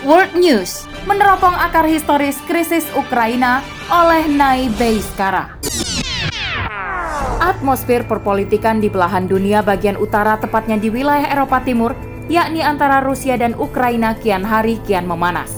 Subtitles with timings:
[0.00, 3.60] World News meneropong akar historis krisis Ukraina
[3.92, 5.60] oleh Nai Beiskara.
[7.36, 11.92] Atmosfer perpolitikan di belahan dunia bagian utara tepatnya di wilayah Eropa Timur,
[12.32, 15.52] yakni antara Rusia dan Ukraina kian hari kian memanas.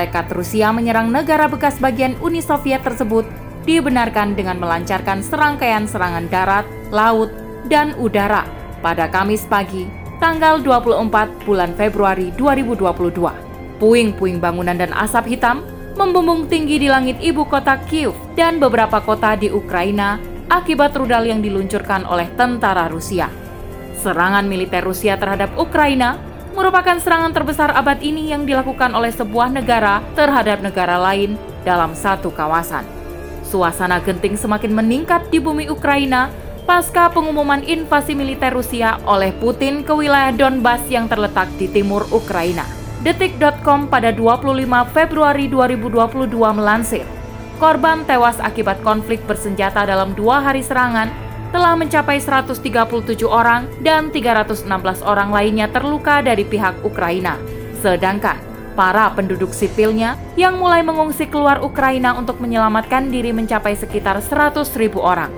[0.00, 3.28] Tekad Rusia menyerang negara bekas bagian Uni Soviet tersebut
[3.68, 7.28] dibenarkan dengan melancarkan serangkaian serangan darat, laut,
[7.68, 8.48] dan udara
[8.80, 9.84] pada Kamis pagi,
[10.24, 13.53] tanggal 24 bulan Februari 2022.
[13.82, 19.38] Puing-puing bangunan dan asap hitam membumbung tinggi di langit ibu kota Kiev dan beberapa kota
[19.38, 20.18] di Ukraina
[20.50, 23.30] akibat rudal yang diluncurkan oleh tentara Rusia.
[23.98, 26.18] Serangan militer Rusia terhadap Ukraina
[26.54, 31.34] merupakan serangan terbesar abad ini yang dilakukan oleh sebuah negara terhadap negara lain
[31.66, 32.86] dalam satu kawasan.
[33.42, 36.30] Suasana genting semakin meningkat di bumi Ukraina
[36.64, 42.83] pasca pengumuman invasi militer Rusia oleh Putin ke wilayah Donbas yang terletak di timur Ukraina.
[43.04, 44.64] Detik.com pada 25
[44.96, 46.24] Februari 2022
[46.56, 47.04] melansir,
[47.60, 51.12] korban tewas akibat konflik bersenjata dalam dua hari serangan
[51.52, 52.64] telah mencapai 137
[53.28, 54.64] orang dan 316
[55.04, 57.36] orang lainnya terluka dari pihak Ukraina.
[57.84, 58.40] Sedangkan
[58.72, 65.04] para penduduk sipilnya yang mulai mengungsi keluar Ukraina untuk menyelamatkan diri mencapai sekitar 100 ribu
[65.04, 65.28] orang.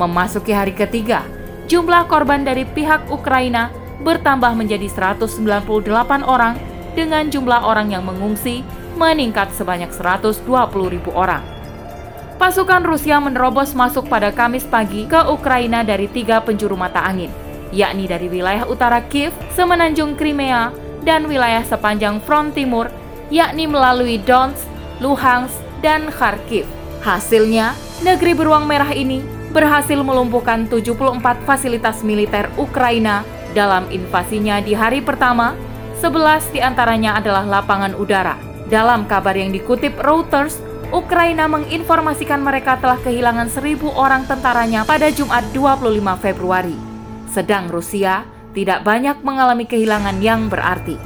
[0.00, 1.28] Memasuki hari ketiga,
[1.68, 3.68] jumlah korban dari pihak Ukraina
[4.00, 5.76] bertambah menjadi 198
[6.24, 8.64] orang dengan jumlah orang yang mengungsi
[8.96, 10.44] meningkat sebanyak 120
[10.92, 11.42] ribu orang.
[12.36, 17.30] Pasukan Rusia menerobos masuk pada Kamis pagi ke Ukraina dari tiga penjuru mata angin,
[17.70, 20.74] yakni dari wilayah utara Kiev, semenanjung Crimea,
[21.06, 22.90] dan wilayah sepanjang front timur,
[23.30, 24.66] yakni melalui Donetsk,
[24.98, 25.54] Luhansk,
[25.86, 26.66] dan Kharkiv.
[27.02, 35.04] Hasilnya, negeri beruang merah ini berhasil melumpuhkan 74 fasilitas militer Ukraina dalam invasinya di hari
[35.04, 35.54] pertama,
[36.02, 38.34] 11 di antaranya adalah lapangan udara.
[38.66, 40.58] Dalam kabar yang dikutip Reuters,
[40.90, 46.74] Ukraina menginformasikan mereka telah kehilangan seribu orang tentaranya pada Jumat 25 Februari.
[47.30, 50.98] Sedang Rusia tidak banyak mengalami kehilangan yang berarti.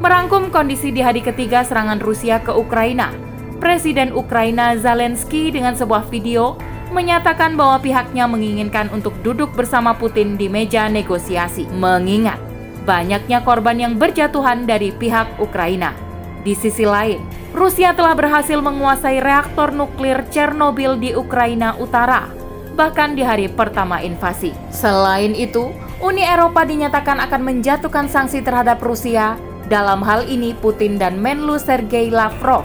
[0.00, 3.12] Merangkum kondisi di hari ketiga serangan Rusia ke Ukraina,
[3.60, 6.56] Presiden Ukraina Zelensky dengan sebuah video
[6.96, 12.47] menyatakan bahwa pihaknya menginginkan untuk duduk bersama Putin di meja negosiasi, mengingat
[12.88, 15.92] banyaknya korban yang berjatuhan dari pihak Ukraina.
[16.40, 17.20] Di sisi lain,
[17.52, 22.32] Rusia telah berhasil menguasai reaktor nuklir Chernobyl di Ukraina Utara,
[22.72, 24.56] bahkan di hari pertama invasi.
[24.72, 25.68] Selain itu,
[26.00, 29.36] Uni Eropa dinyatakan akan menjatuhkan sanksi terhadap Rusia,
[29.68, 32.64] dalam hal ini Putin dan Menlu Sergei Lavrov,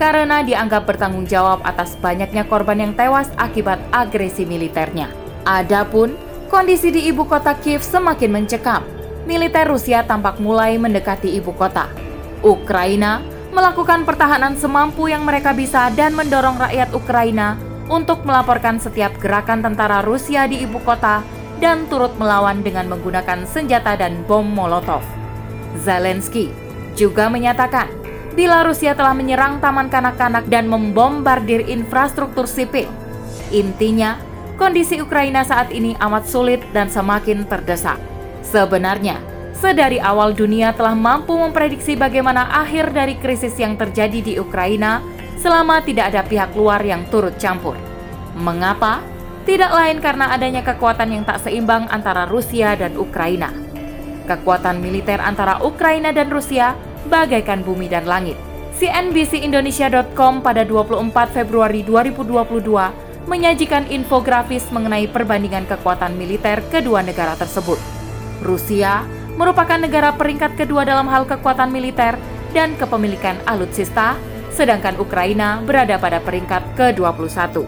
[0.00, 5.12] karena dianggap bertanggung jawab atas banyaknya korban yang tewas akibat agresi militernya.
[5.44, 6.16] Adapun,
[6.48, 8.97] kondisi di ibu kota Kiev semakin mencekam.
[9.28, 11.92] Militer Rusia tampak mulai mendekati ibu kota.
[12.40, 13.20] Ukraina
[13.52, 17.60] melakukan pertahanan semampu yang mereka bisa dan mendorong rakyat Ukraina
[17.92, 21.20] untuk melaporkan setiap gerakan tentara Rusia di ibu kota
[21.60, 25.04] dan turut melawan dengan menggunakan senjata dan bom Molotov.
[25.76, 26.48] Zelensky
[26.96, 27.84] juga menyatakan
[28.32, 32.88] bila Rusia telah menyerang taman kanak-kanak dan membombardir infrastruktur sipil.
[33.52, 34.16] Intinya,
[34.56, 38.00] kondisi Ukraina saat ini amat sulit dan semakin terdesak.
[38.48, 39.20] Sebenarnya,
[39.52, 45.04] sedari awal dunia telah mampu memprediksi bagaimana akhir dari krisis yang terjadi di Ukraina
[45.36, 47.76] selama tidak ada pihak luar yang turut campur.
[48.32, 49.18] Mengapa?
[49.48, 53.48] tidak lain karena adanya kekuatan yang tak seimbang antara Rusia dan Ukraina.
[54.28, 56.76] Kekuatan militer antara Ukraina dan Rusia
[57.08, 58.36] bagaikan bumi dan langit.
[58.76, 67.97] CNBC-Indonesia.com pada 24 Februari 2022 menyajikan infografis mengenai perbandingan kekuatan militer kedua negara tersebut.
[68.42, 69.02] Rusia
[69.38, 72.18] merupakan negara peringkat kedua dalam hal kekuatan militer
[72.50, 74.18] dan kepemilikan alutsista,
[74.50, 77.62] sedangkan Ukraina berada pada peringkat ke-21.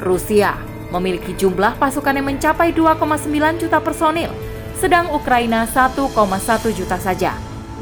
[0.00, 0.56] Rusia
[0.92, 4.32] memiliki jumlah pasukan yang mencapai 2,9 juta personil,
[4.76, 6.08] sedang Ukraina 1,1
[6.72, 7.32] juta saja.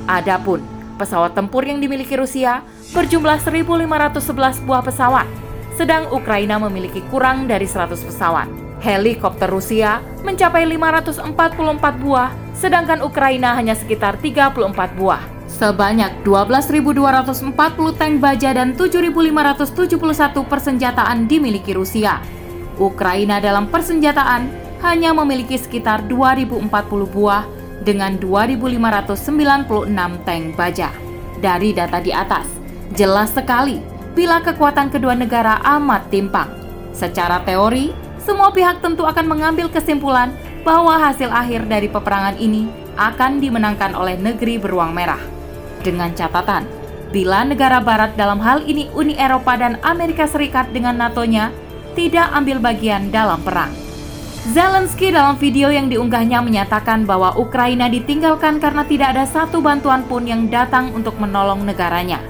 [0.06, 0.62] Adapun
[0.98, 2.62] pesawat tempur yang dimiliki Rusia
[2.94, 5.26] berjumlah 1.511 buah pesawat,
[5.78, 8.69] sedang Ukraina memiliki kurang dari 100 pesawat.
[8.80, 15.20] Helikopter Rusia mencapai 544 buah, sedangkan Ukraina hanya sekitar 34 buah.
[15.50, 17.52] Sebanyak 12.240
[18.00, 22.24] tank baja dan 7.571 persenjataan dimiliki Rusia.
[22.80, 24.48] Ukraina dalam persenjataan
[24.80, 26.64] hanya memiliki sekitar 2040
[27.12, 27.44] buah
[27.84, 29.92] dengan 2596
[30.24, 30.88] tank baja.
[31.40, 32.48] Dari data di atas,
[32.96, 33.80] jelas sekali
[34.16, 36.48] bila kekuatan kedua negara amat timpang.
[36.96, 40.32] Secara teori, semua pihak tentu akan mengambil kesimpulan
[40.62, 42.68] bahwa hasil akhir dari peperangan ini
[43.00, 45.20] akan dimenangkan oleh negeri beruang merah.
[45.80, 46.68] Dengan catatan,
[47.10, 51.50] bila negara barat dalam hal ini Uni Eropa dan Amerika Serikat dengan NATO-nya
[51.96, 53.72] tidak ambil bagian dalam perang.
[54.52, 60.24] Zelensky dalam video yang diunggahnya menyatakan bahwa Ukraina ditinggalkan karena tidak ada satu bantuan pun
[60.24, 62.24] yang datang untuk menolong negaranya.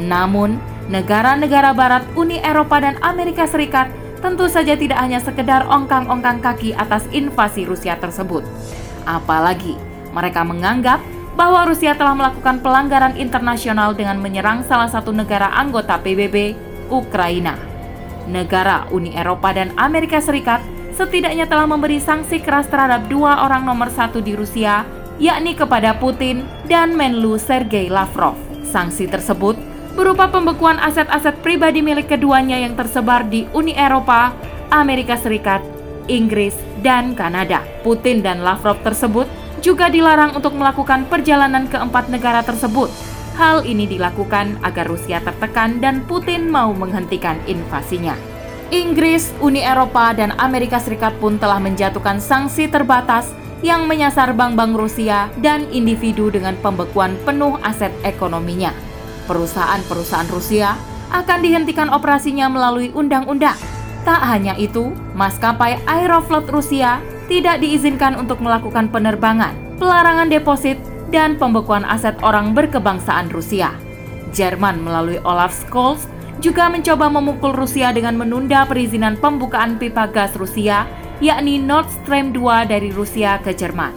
[0.00, 0.56] Namun,
[0.88, 7.04] negara-negara barat Uni Eropa dan Amerika Serikat tentu saja tidak hanya sekedar ongkang-ongkang kaki atas
[7.10, 8.44] invasi Rusia tersebut.
[9.08, 9.76] Apalagi,
[10.12, 11.00] mereka menganggap
[11.34, 16.52] bahwa Rusia telah melakukan pelanggaran internasional dengan menyerang salah satu negara anggota PBB,
[16.92, 17.56] Ukraina.
[18.28, 20.60] Negara Uni Eropa dan Amerika Serikat
[20.92, 24.84] setidaknya telah memberi sanksi keras terhadap dua orang nomor satu di Rusia,
[25.16, 28.36] yakni kepada Putin dan Menlu Sergei Lavrov.
[28.68, 34.34] Sanksi tersebut berupa pembekuan aset-aset pribadi milik keduanya yang tersebar di Uni Eropa,
[34.70, 35.62] Amerika Serikat,
[36.06, 37.62] Inggris, dan Kanada.
[37.82, 39.26] Putin dan Lavrov tersebut
[39.60, 42.88] juga dilarang untuk melakukan perjalanan ke empat negara tersebut.
[43.36, 48.12] Hal ini dilakukan agar Rusia tertekan dan Putin mau menghentikan invasinya.
[48.70, 55.28] Inggris, Uni Eropa, dan Amerika Serikat pun telah menjatuhkan sanksi terbatas yang menyasar bank-bank Rusia
[55.42, 58.89] dan individu dengan pembekuan penuh aset ekonominya.
[59.30, 60.74] Perusahaan-perusahaan Rusia
[61.14, 63.54] akan dihentikan operasinya melalui undang-undang.
[64.02, 66.98] Tak hanya itu, maskapai Aeroflot Rusia
[67.30, 70.82] tidak diizinkan untuk melakukan penerbangan, pelarangan deposit,
[71.14, 73.70] dan pembekuan aset orang berkebangsaan Rusia.
[74.34, 76.10] Jerman melalui Olaf Scholz
[76.42, 80.90] juga mencoba memukul Rusia dengan menunda perizinan pembukaan pipa gas Rusia,
[81.22, 83.94] yakni Nord Stream 2 dari Rusia ke Jerman.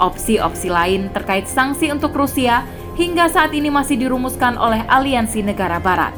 [0.00, 6.14] Opsi-opsi lain terkait sanksi untuk Rusia hingga saat ini masih dirumuskan oleh aliansi negara barat.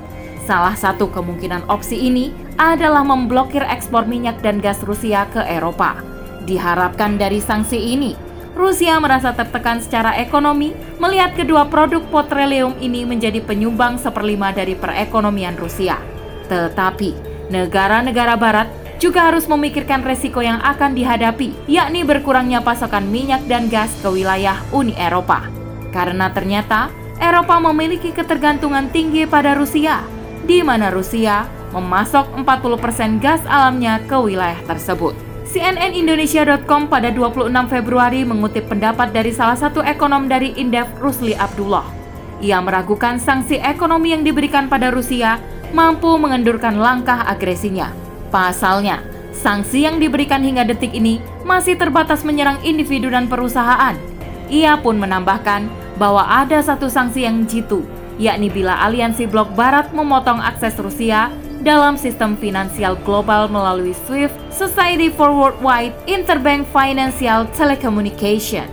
[0.47, 5.99] Salah satu kemungkinan opsi ini adalah memblokir ekspor minyak dan gas Rusia ke Eropa.
[6.47, 8.15] Diharapkan dari sanksi ini,
[8.55, 15.59] Rusia merasa tertekan secara ekonomi melihat kedua produk petroleum ini menjadi penyumbang seperlima dari perekonomian
[15.59, 15.99] Rusia.
[16.47, 17.11] Tetapi,
[17.51, 23.93] negara-negara barat juga harus memikirkan resiko yang akan dihadapi, yakni berkurangnya pasokan minyak dan gas
[24.01, 25.56] ke wilayah Uni Eropa.
[25.97, 30.05] Karena ternyata Eropa memiliki ketergantungan tinggi pada Rusia,
[30.45, 35.17] di mana Rusia memasok 40% gas alamnya ke wilayah tersebut.
[35.49, 41.89] CNNIndonesia.com pada 26 Februari mengutip pendapat dari salah satu ekonom dari Indef Rusli Abdullah.
[42.45, 45.41] Ia meragukan sanksi ekonomi yang diberikan pada Rusia
[45.73, 47.89] mampu mengendurkan langkah agresinya.
[48.29, 49.01] Pasalnya,
[49.33, 53.97] sanksi yang diberikan hingga detik ini masih terbatas menyerang individu dan perusahaan.
[54.53, 57.85] Ia pun menambahkan bahwa ada satu sanksi yang jitu,
[58.17, 61.33] yakni bila aliansi blok barat memotong akses Rusia
[61.65, 68.69] dalam sistem finansial global melalui SWIFT, Society for Worldwide Interbank Financial Telecommunication.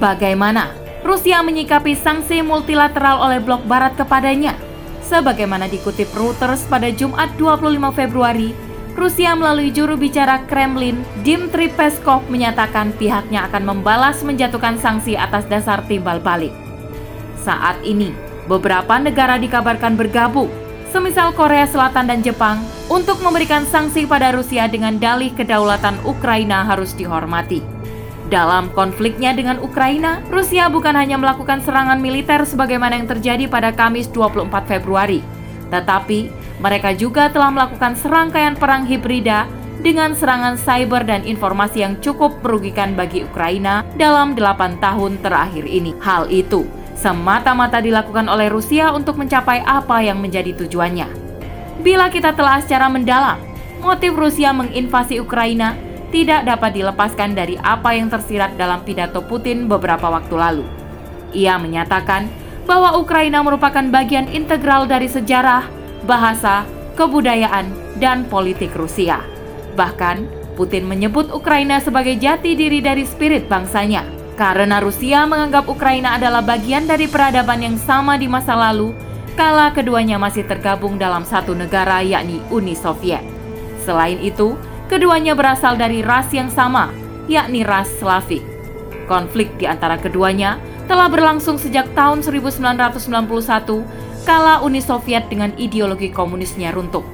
[0.00, 0.72] Bagaimana
[1.04, 4.56] Rusia menyikapi sanksi multilateral oleh blok barat kepadanya?
[5.04, 8.56] Sebagaimana dikutip Reuters pada Jumat 25 Februari,
[8.94, 15.82] Rusia melalui juru bicara Kremlin, Dmitry Peskov menyatakan pihaknya akan membalas menjatuhkan sanksi atas dasar
[15.90, 16.54] timbal balik.
[17.42, 18.14] Saat ini,
[18.46, 20.48] beberapa negara dikabarkan bergabung
[20.94, 26.94] semisal Korea Selatan dan Jepang, untuk memberikan sanksi pada Rusia dengan dalih kedaulatan Ukraina harus
[26.94, 27.58] dihormati.
[28.30, 34.06] Dalam konfliknya dengan Ukraina, Rusia bukan hanya melakukan serangan militer sebagaimana yang terjadi pada Kamis
[34.06, 35.18] 24 Februari,
[35.74, 36.30] tetapi
[36.64, 39.44] mereka juga telah melakukan serangkaian perang hibrida
[39.84, 45.92] dengan serangan cyber dan informasi yang cukup merugikan bagi Ukraina dalam 8 tahun terakhir ini.
[46.00, 46.64] Hal itu
[46.96, 51.04] semata-mata dilakukan oleh Rusia untuk mencapai apa yang menjadi tujuannya.
[51.84, 53.36] Bila kita telah secara mendalam,
[53.84, 55.76] motif Rusia menginvasi Ukraina
[56.08, 60.64] tidak dapat dilepaskan dari apa yang tersirat dalam pidato Putin beberapa waktu lalu.
[61.36, 62.24] Ia menyatakan
[62.64, 65.73] bahwa Ukraina merupakan bagian integral dari sejarah,
[66.04, 67.68] bahasa, kebudayaan,
[67.98, 69.20] dan politik Rusia.
[69.74, 74.06] Bahkan, Putin menyebut Ukraina sebagai jati diri dari spirit bangsanya.
[74.38, 78.94] Karena Rusia menganggap Ukraina adalah bagian dari peradaban yang sama di masa lalu,
[79.34, 83.22] kala keduanya masih tergabung dalam satu negara yakni Uni Soviet.
[83.82, 84.54] Selain itu,
[84.86, 86.90] keduanya berasal dari ras yang sama,
[87.26, 88.42] yakni ras Slavik.
[89.06, 96.72] Konflik di antara keduanya telah berlangsung sejak tahun 1991 kala Uni Soviet dengan ideologi komunisnya
[96.72, 97.04] runtuh.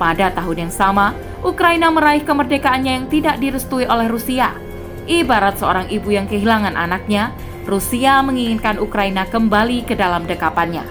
[0.00, 4.64] Pada tahun yang sama, Ukraina meraih kemerdekaannya yang tidak direstui oleh Rusia
[5.04, 7.28] Ibarat seorang ibu yang kehilangan anaknya,
[7.68, 10.84] Rusia menginginkan Ukraina kembali ke dalam dekapannya.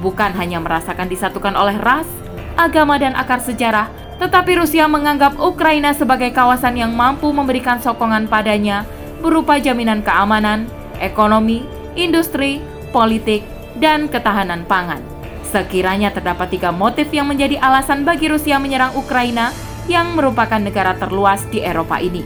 [0.00, 2.08] Bukan hanya merasakan disatukan oleh ras,
[2.56, 8.88] agama, dan akar sejarah, tetapi Rusia menganggap Ukraina sebagai kawasan yang mampu memberikan sokongan padanya
[9.20, 10.64] berupa jaminan keamanan,
[10.96, 11.68] ekonomi,
[12.00, 12.64] industri,
[12.96, 13.44] politik,
[13.78, 15.04] dan ketahanan pangan.
[15.50, 19.50] Sekiranya terdapat tiga motif yang menjadi alasan bagi Rusia menyerang Ukraina
[19.90, 22.22] yang merupakan negara terluas di Eropa ini.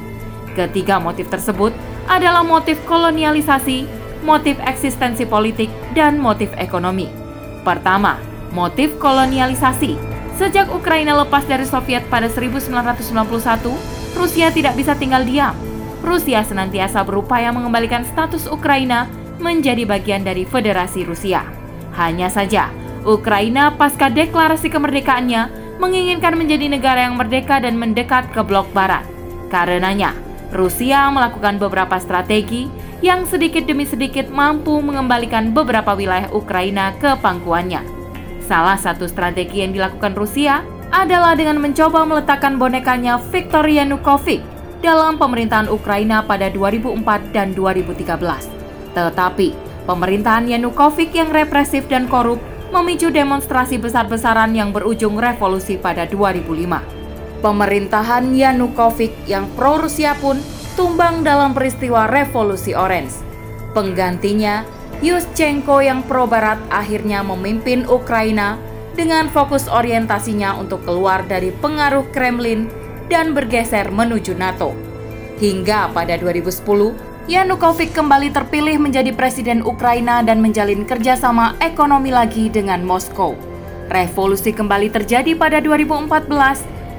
[0.53, 1.73] Ketiga motif tersebut
[2.05, 3.89] adalah motif kolonialisasi,
[4.23, 7.09] motif eksistensi politik, dan motif ekonomi.
[7.65, 8.21] Pertama,
[8.53, 9.97] motif kolonialisasi.
[10.37, 13.73] Sejak Ukraina lepas dari Soviet pada 1991,
[14.15, 15.57] Rusia tidak bisa tinggal diam.
[16.05, 19.09] Rusia senantiasa berupaya mengembalikan status Ukraina
[19.39, 21.47] menjadi bagian dari Federasi Rusia.
[21.95, 22.71] Hanya saja,
[23.05, 29.05] Ukraina pasca deklarasi kemerdekaannya menginginkan menjadi negara yang merdeka dan mendekat ke blok barat.
[29.53, 30.15] Karenanya,
[30.55, 32.71] Rusia melakukan beberapa strategi
[33.05, 37.85] yang sedikit demi sedikit mampu mengembalikan beberapa wilayah Ukraina ke pangkuannya.
[38.45, 40.65] Salah satu strategi yang dilakukan Rusia
[40.95, 44.45] adalah dengan mencoba meletakkan bonekanya Viktor Yanukovych
[44.79, 48.54] dalam pemerintahan Ukraina pada 2004 dan 2013.
[48.95, 49.49] Tetapi,
[49.85, 52.39] pemerintahan Yanukovych yang represif dan korup
[52.71, 57.43] memicu demonstrasi besar-besaran yang berujung revolusi pada 2005.
[57.45, 60.41] Pemerintahan Yanukovych yang pro-Rusia pun
[60.75, 63.21] tumbang dalam peristiwa Revolusi Orange.
[63.77, 64.67] Penggantinya,
[65.03, 68.57] Yushchenko yang pro-barat akhirnya memimpin Ukraina
[68.95, 72.71] dengan fokus orientasinya untuk keluar dari pengaruh Kremlin
[73.11, 74.73] dan bergeser menuju NATO.
[75.43, 82.85] Hingga pada 2010, Yanukovych kembali terpilih menjadi presiden Ukraina dan menjalin kerjasama ekonomi lagi dengan
[82.85, 83.33] Moskow.
[83.89, 86.29] Revolusi kembali terjadi pada 2014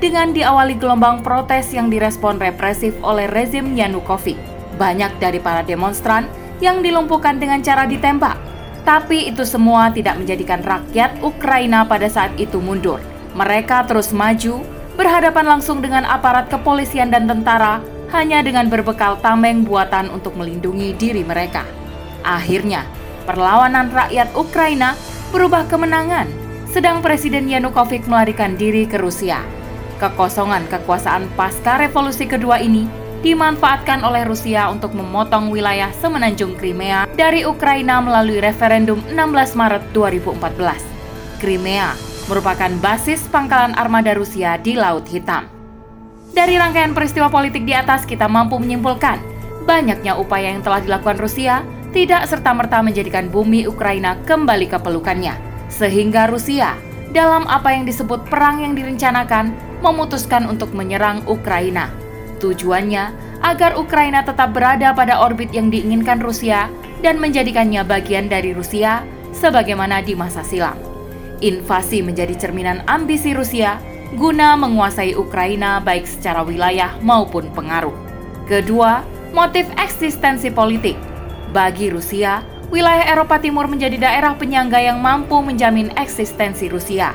[0.01, 4.41] dengan diawali gelombang protes yang direspon represif oleh rezim Yanukovych.
[4.81, 6.25] Banyak dari para demonstran
[6.57, 8.33] yang dilumpuhkan dengan cara ditembak.
[8.81, 12.97] Tapi itu semua tidak menjadikan rakyat Ukraina pada saat itu mundur.
[13.37, 14.65] Mereka terus maju,
[14.97, 17.77] berhadapan langsung dengan aparat kepolisian dan tentara
[18.15, 21.67] hanya dengan berbekal tameng buatan untuk melindungi diri mereka.
[22.23, 22.87] Akhirnya,
[23.27, 24.95] perlawanan rakyat Ukraina
[25.35, 26.31] berubah kemenangan,
[26.71, 29.43] sedang Presiden Yanukovych melarikan diri ke Rusia.
[29.99, 32.87] Kekosongan kekuasaan pasca revolusi kedua ini
[33.23, 41.41] dimanfaatkan oleh Rusia untuk memotong wilayah semenanjung Crimea dari Ukraina melalui referendum 16 Maret 2014.
[41.41, 41.95] Crimea
[42.29, 45.54] merupakan basis pangkalan armada Rusia di Laut Hitam.
[46.35, 49.23] Dari rangkaian peristiwa politik di atas, kita mampu menyimpulkan
[49.63, 51.63] banyaknya upaya yang telah dilakukan Rusia
[51.95, 55.31] tidak serta-merta menjadikan bumi Ukraina kembali ke pelukannya.
[55.71, 56.75] Sehingga Rusia,
[57.15, 61.87] dalam apa yang disebut perang yang direncanakan, memutuskan untuk menyerang Ukraina.
[62.43, 66.67] Tujuannya agar Ukraina tetap berada pada orbit yang diinginkan Rusia
[66.99, 70.84] dan menjadikannya bagian dari Rusia sebagaimana di masa silam.
[71.43, 73.75] Invasi menjadi cerminan ambisi Rusia
[74.15, 77.91] guna menguasai Ukraina baik secara wilayah maupun pengaruh.
[78.47, 79.03] Kedua,
[79.35, 80.95] motif eksistensi politik.
[81.51, 82.39] Bagi Rusia,
[82.71, 87.11] wilayah Eropa Timur menjadi daerah penyangga yang mampu menjamin eksistensi Rusia.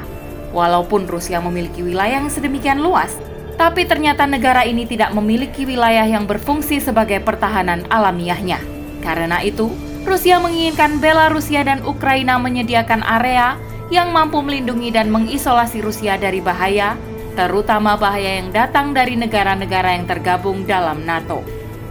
[0.53, 3.17] Walaupun Rusia memiliki wilayah yang sedemikian luas,
[3.57, 8.59] tapi ternyata negara ini tidak memiliki wilayah yang berfungsi sebagai pertahanan alamiahnya.
[9.01, 9.73] Karena itu,
[10.05, 13.57] Rusia menginginkan Belarusia dan Ukraina menyediakan area
[13.91, 16.95] yang mampu melindungi dan mengisolasi Rusia dari bahaya,
[17.35, 21.43] terutama bahaya yang datang dari negara-negara yang tergabung dalam NATO.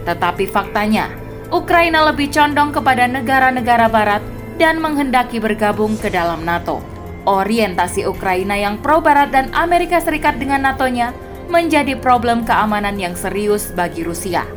[0.08, 1.12] Tetapi faktanya,
[1.52, 4.24] Ukraina lebih condong kepada negara-negara barat
[4.56, 6.80] dan menghendaki bergabung ke dalam NATO.
[7.28, 11.12] Orientasi Ukraina yang pro-barat dan Amerika Serikat dengan NATO-nya
[11.52, 14.48] menjadi problem keamanan yang serius bagi Rusia.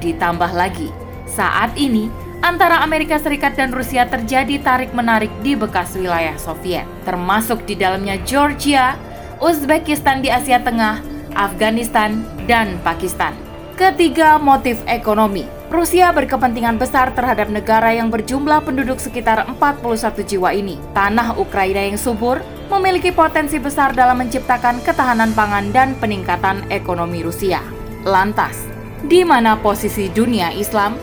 [0.00, 0.88] Ditambah lagi,
[1.28, 2.08] saat ini
[2.44, 8.96] antara Amerika Serikat dan Rusia terjadi tarik-menarik di bekas wilayah Soviet, termasuk di dalamnya Georgia,
[9.40, 11.04] Uzbekistan di Asia Tengah,
[11.36, 13.36] Afghanistan, dan Pakistan.
[13.76, 15.44] Ketiga, motif ekonomi.
[15.68, 20.80] Rusia berkepentingan besar terhadap negara yang berjumlah penduduk sekitar 41 jiwa ini.
[20.96, 22.40] Tanah Ukraina yang subur
[22.72, 27.60] memiliki potensi besar dalam menciptakan ketahanan pangan dan peningkatan ekonomi Rusia.
[28.06, 28.64] Lantas,
[29.04, 30.96] di mana posisi dunia Islam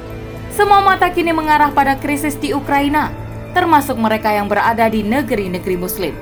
[0.53, 3.09] semua mata kini mengarah pada krisis di Ukraina,
[3.57, 6.13] termasuk mereka yang berada di negeri-negeri Muslim.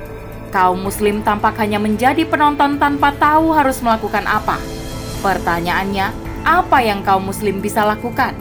[0.48, 4.56] Kaum Muslim tampak hanya menjadi penonton tanpa tahu harus melakukan apa.
[5.20, 6.12] Pertanyaannya,
[6.48, 8.32] apa yang kaum Muslim bisa lakukan?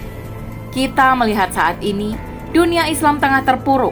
[0.71, 2.15] Kita melihat saat ini,
[2.55, 3.91] dunia Islam tengah terpuruk.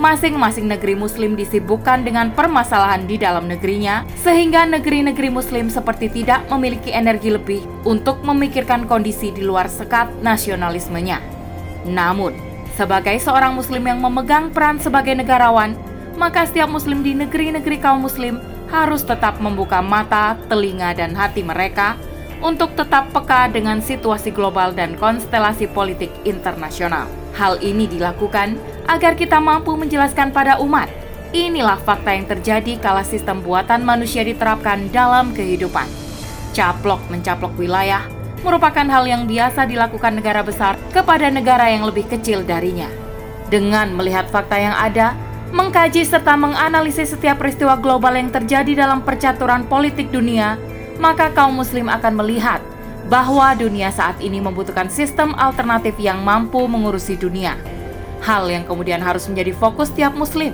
[0.00, 6.88] Masing-masing negeri Muslim disibukkan dengan permasalahan di dalam negerinya, sehingga negeri-negeri Muslim seperti tidak memiliki
[6.88, 11.33] energi lebih untuk memikirkan kondisi di luar sekat nasionalismenya.
[11.84, 12.34] Namun,
[12.74, 15.76] sebagai seorang muslim yang memegang peran sebagai negarawan,
[16.18, 18.40] maka setiap muslim di negeri-negeri kaum muslim
[18.72, 21.94] harus tetap membuka mata, telinga, dan hati mereka
[22.42, 27.06] untuk tetap peka dengan situasi global dan konstelasi politik internasional.
[27.34, 30.90] Hal ini dilakukan agar kita mampu menjelaskan pada umat.
[31.34, 35.86] Inilah fakta yang terjadi kala sistem buatan manusia diterapkan dalam kehidupan.
[36.54, 38.13] Caplok mencaplok wilayah
[38.44, 42.86] merupakan hal yang biasa dilakukan negara besar kepada negara yang lebih kecil darinya.
[43.48, 45.16] Dengan melihat fakta yang ada,
[45.50, 50.60] mengkaji serta menganalisis setiap peristiwa global yang terjadi dalam percaturan politik dunia,
[51.00, 52.60] maka kaum muslim akan melihat
[53.08, 57.56] bahwa dunia saat ini membutuhkan sistem alternatif yang mampu mengurusi dunia.
[58.24, 60.52] Hal yang kemudian harus menjadi fokus tiap muslim,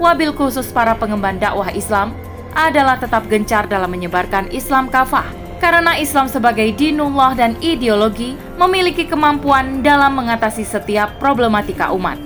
[0.00, 2.16] wabil khusus para pengemban dakwah Islam,
[2.56, 5.39] adalah tetap gencar dalam menyebarkan Islam kafah.
[5.60, 12.16] Karena Islam sebagai dinullah dan ideologi memiliki kemampuan dalam mengatasi setiap problematika umat.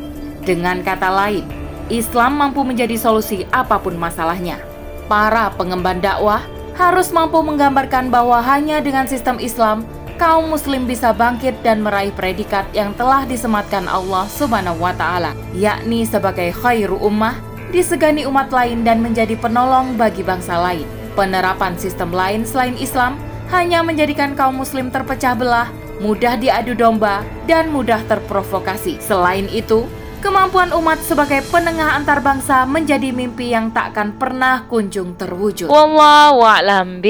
[0.47, 1.43] Dengan kata lain,
[1.91, 4.63] Islam mampu menjadi solusi apa pun masalahnya.
[5.11, 6.47] Para pengemban dakwah
[6.79, 9.83] harus mampu menggambarkan bahwa hanya dengan sistem Islam,
[10.15, 16.07] kaum muslim bisa bangkit dan meraih predikat yang telah disematkan Allah Subhanahu wa taala, yakni
[16.07, 17.35] sebagai khairu ummah,
[17.75, 20.87] disegani umat lain dan menjadi penolong bagi bangsa lain.
[21.15, 23.15] Penerapan sistem lain selain Islam
[23.55, 25.71] hanya menjadikan kaum muslim terpecah belah,
[26.03, 28.99] mudah diadu domba, dan mudah terprovokasi.
[28.99, 29.87] Selain itu,
[30.25, 35.69] Kemampuan umat sebagai penengah antar bangsa menjadi mimpi yang tak akan pernah kunjung terwujud.
[35.69, 37.05] Wallahu a'lam.